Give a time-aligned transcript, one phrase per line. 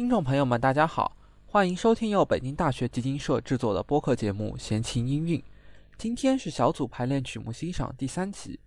[0.00, 5.38] 听众朋友们，大家好，欢迎收听由北京大学基金社制作的播客节目《闲情音韵》。
[5.98, 8.58] 今天是小组排练曲目欣赏第三集，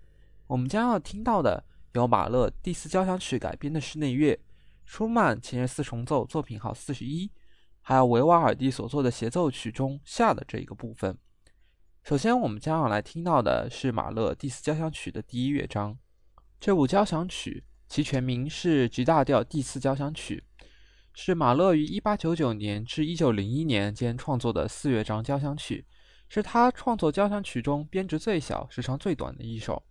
[0.45, 4.39] 我们将要听到的由马勒第四交响曲改编的室内乐，
[4.85, 7.31] 舒曼前乐四重奏作品号四十一，
[7.81, 11.17] 还有维瓦尔第所作的协奏曲中下的这一个部分。
[12.03, 15.97] 首先，我们将要来听到的是马勒第四交响曲的第一乐章。
[16.59, 20.43] 这部交响曲其全名是《G 大调第四交响曲》，
[21.13, 25.85] 是马勒于1899年至1901年间创作的四乐章交响曲，
[26.27, 29.83] 是他创作交响曲中编制最小、时长最短的一首。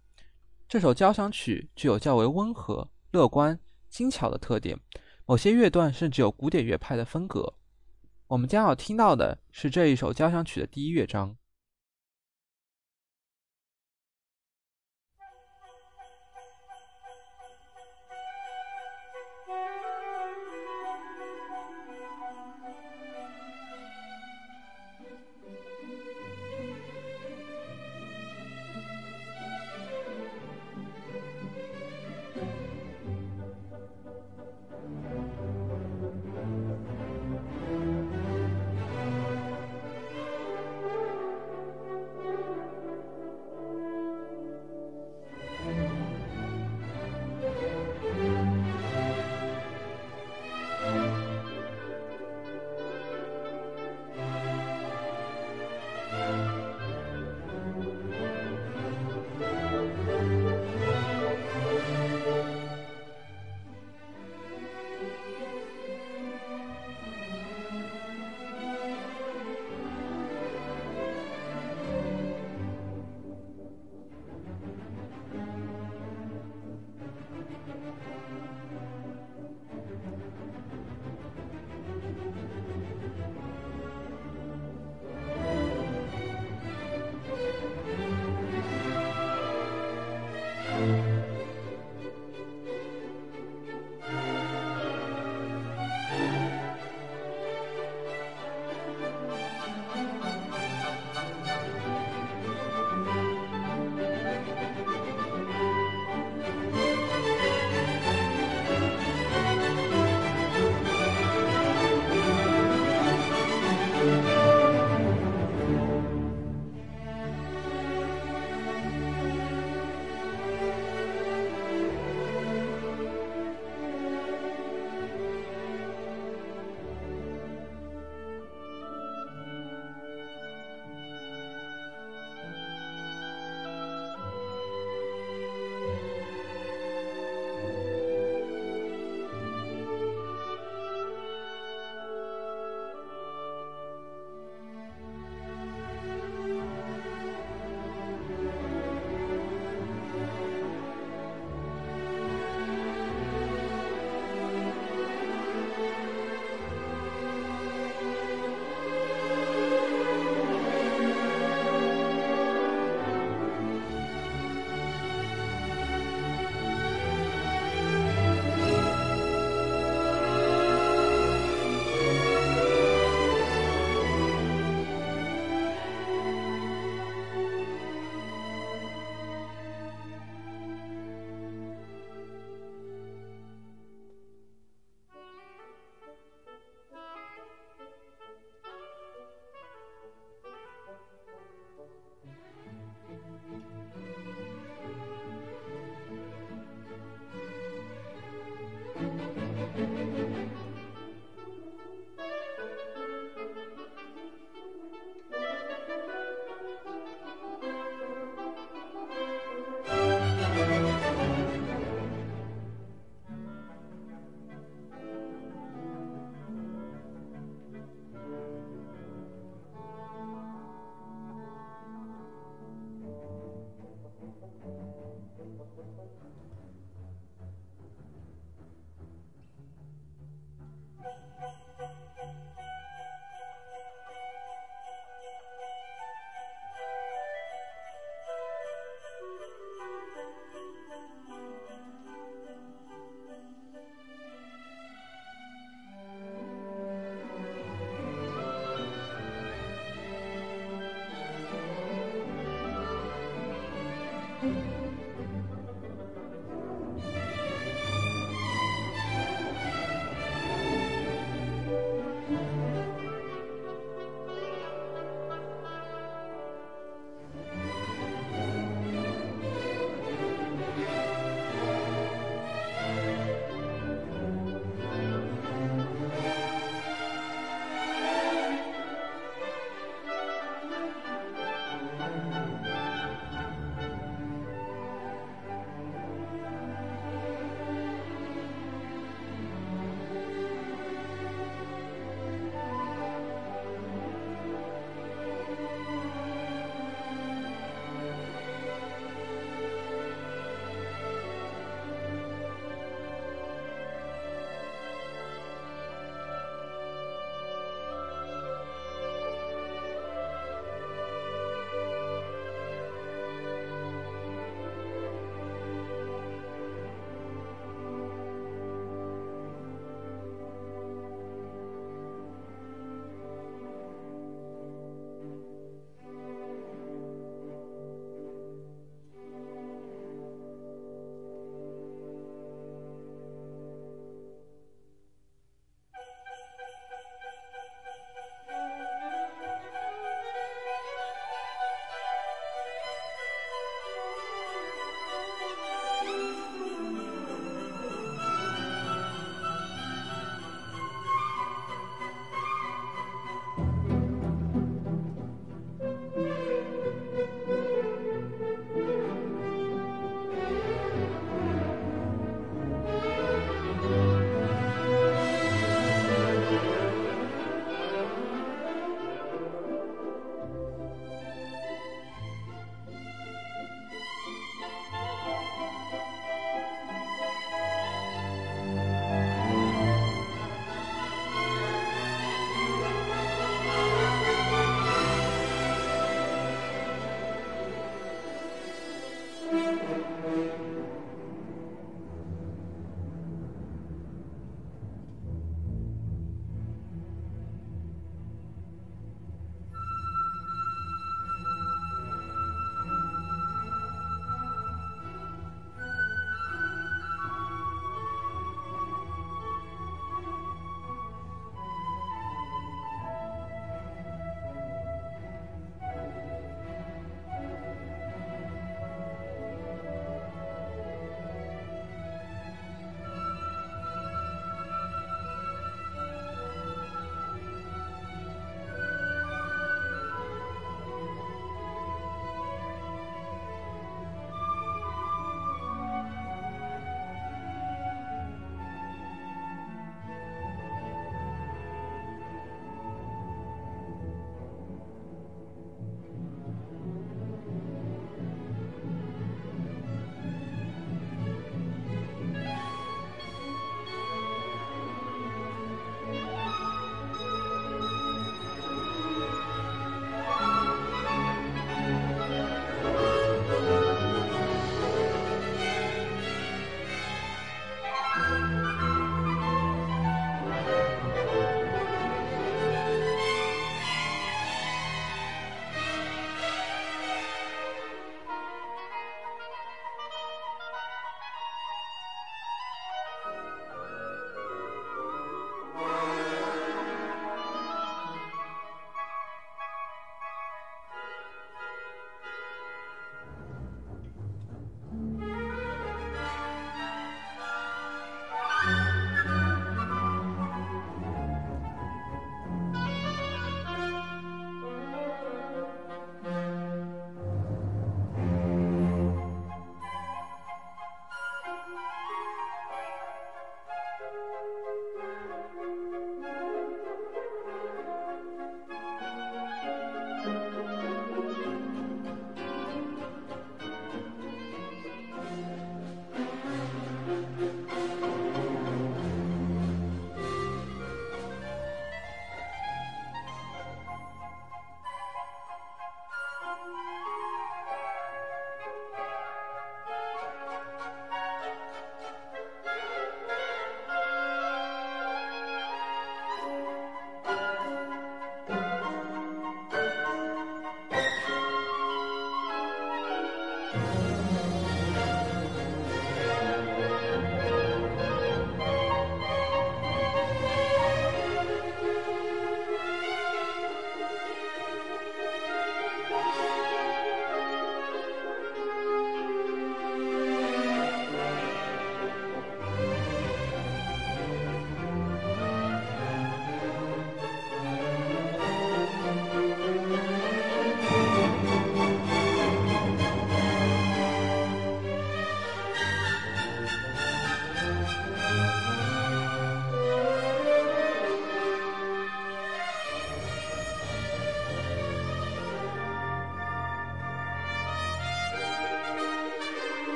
[0.69, 3.59] 这首交响曲具有较为温和、乐观、
[3.89, 4.79] 精巧的特点，
[5.25, 7.55] 某些乐段甚至有古典乐派的风格。
[8.27, 11.37] 我们将要听到的是这一首交响曲的第一乐章。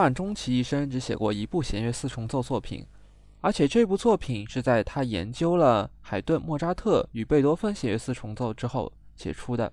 [0.00, 2.86] 曼终其一生只写过一部弦乐四重奏作品，
[3.42, 9.70] 而且这部作品是在他研究了海顿、莫扎特与贝多芬弦乐四重奏之后写出的。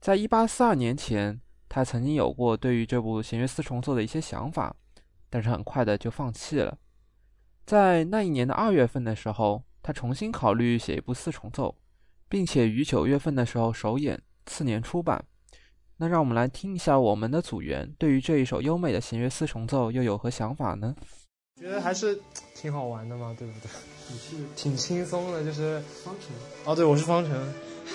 [0.00, 4.74] 在一八四二年前，他曾经有过对于这部弦乐四重奏的一些想法，
[5.28, 6.78] 但是很快的就放弃了。
[7.66, 11.76] 在那一年的二月份的时候，他重新考虑写一部四重奏，
[12.26, 15.22] 并且于九月份的时候首演，次年出版。
[15.98, 20.94] 那让我们来听一下我们的组员对于这一首优美的弦乐四重奏又有何想法呢？
[21.58, 22.20] 觉得还是
[22.54, 23.70] 挺好玩的嘛，对不对？
[24.10, 26.36] 你是挺轻松的，就是方程？
[26.66, 27.32] 哦，对，我是方程，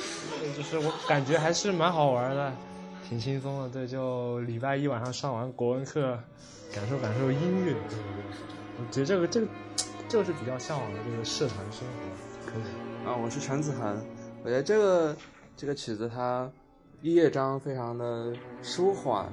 [0.57, 2.51] 就是我感觉还是蛮好玩的，
[3.07, 3.69] 挺轻松的。
[3.69, 6.17] 对，就礼拜一晚上上完国文课，
[6.73, 8.23] 感受感受音乐，对不对？
[8.79, 9.47] 我觉得这个这个
[10.09, 12.51] 这个是比较向往的这个社团生活。
[12.51, 13.95] 可以啊，我是陈子涵，
[14.43, 15.15] 我觉得这个
[15.55, 16.51] 这个曲子它。
[17.01, 19.27] 一乐章非常的舒缓，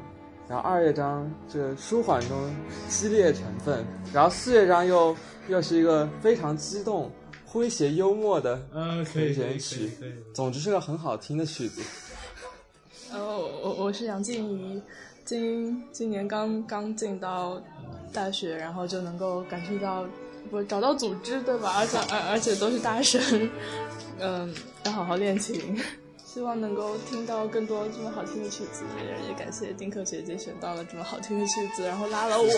[0.49, 2.51] 然后二乐章这舒缓中
[2.89, 5.15] 激烈成分，然后四乐章又
[5.49, 7.11] 又是一个非常激动、
[7.47, 8.59] 诙谐幽默的
[9.05, 9.91] 可弦曲，
[10.33, 11.83] 总之是个很好听的曲子。
[13.13, 14.83] 呃，我我是杨静怡，
[15.27, 17.61] 今今年刚刚进到
[18.15, 20.07] 大学，然后就能够感受到
[20.51, 21.75] 不找到组织对吧？
[21.77, 23.51] 而且而而且都是大神，
[24.19, 24.55] 嗯，
[24.85, 25.79] 要好好练琴。
[26.29, 28.85] 希望能够听到更多这么好听的曲子，
[29.27, 32.49] 也感谢丁克学姐选到了这么好听的曲子，然后拉了我。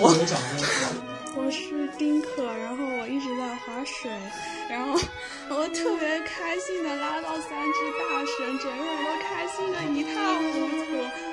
[1.38, 4.10] 我是丁克，然后我一直在划水，
[4.68, 4.98] 然后
[5.50, 11.29] 我特别开心的拉到三只大神，整个人都开心的一塌糊涂。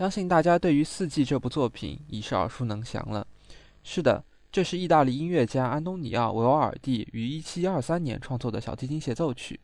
[0.00, 3.26] 相信大家对于《四季》这部作品已是耳熟能详了。
[3.82, 9.60] 是的，这是意大利音乐家安东尼奥·维瓦尔第于1723年创作的小提琴协奏曲，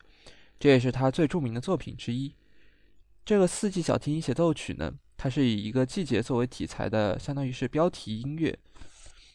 [0.59, 2.31] 这也是他最著名的作品之一。
[3.25, 8.55] 这个《四季》小提琴协奏曲呢，它是以一个季节作为题材的，相当于是标题音乐。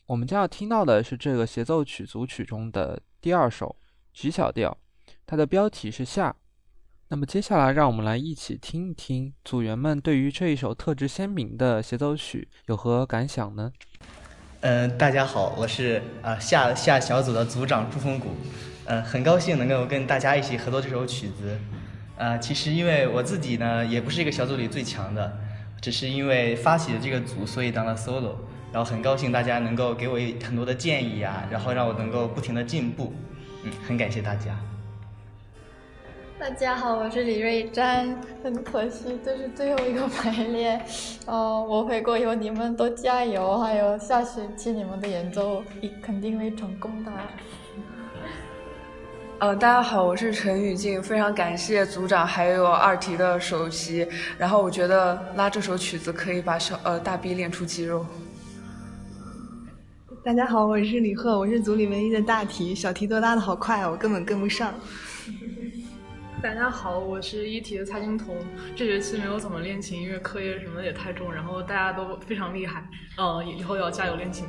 [0.07, 3.75] 我们将要听到的是这个协奏曲组曲中的第二首
[4.15, 4.79] G 小调，
[5.27, 6.37] 它的标题是夏。
[7.13, 13.71] 那么接下来，让我们来一起听一听组员们对于这一首特质鲜明的协奏曲有何感想呢？
[14.63, 18.29] 嗯，大家好，我是啊夏夏小组的组长朱峰谷，
[18.87, 21.59] 呃，很高兴能够跟大家一起合作这首曲子。
[22.17, 25.39] 呃，其实因为我自己呢，也不是一个小组里最强的，
[25.83, 28.37] 只是因为发起的这个组，所以当了 solo。
[28.73, 33.13] 然后很高兴大家能够给我很多的建议啊，然后让我能够不停的进步。
[33.65, 34.59] 嗯，很感谢大家。
[36.43, 38.21] 大家好，我是李瑞詹。
[38.43, 40.85] 很可惜，这是最后一个排练。
[41.25, 47.13] 哦， 我回国以后你们都加油，还有下学期你们的演奏一肯定会成功的。
[49.39, 54.05] 呃，大家好，我是陈雨静，非常感谢组长还有二题的首席。
[54.37, 58.05] 然后我觉得拉这首曲子可以把小呃大臂练出肌肉。
[60.25, 64.75] 大家好，我是李贺，我是组里唯一的大题，小题都拉的好快，我根本跟不上。
[66.43, 68.37] 大家好，我是一体的蔡金彤，
[68.75, 72.85] 这学期没有怎么练琴，因为课业什么的也太重，然后大家都非常厉害，
[73.17, 74.49] 嗯，以后要加油练琴。